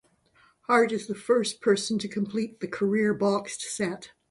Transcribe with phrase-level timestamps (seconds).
[0.61, 4.13] Hart is the first person to complete the career boxed set.